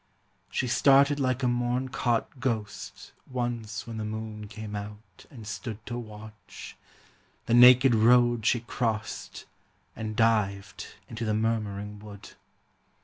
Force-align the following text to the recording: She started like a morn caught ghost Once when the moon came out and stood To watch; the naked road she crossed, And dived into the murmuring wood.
She 0.49 0.67
started 0.67 1.19
like 1.19 1.43
a 1.43 1.47
morn 1.47 1.89
caught 1.89 2.39
ghost 2.39 3.11
Once 3.29 3.85
when 3.85 3.97
the 3.97 4.03
moon 4.03 4.47
came 4.47 4.75
out 4.75 5.27
and 5.29 5.45
stood 5.45 5.85
To 5.85 5.95
watch; 5.99 6.75
the 7.45 7.53
naked 7.53 7.93
road 7.93 8.43
she 8.43 8.61
crossed, 8.61 9.45
And 9.95 10.15
dived 10.15 10.87
into 11.07 11.23
the 11.23 11.35
murmuring 11.35 11.99
wood. 11.99 12.31